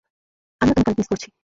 আমিও 0.61 0.73
তোমাকে 0.75 0.89
অনেক 0.89 0.99
মিস 0.99 1.07
করেছি। 1.07 1.27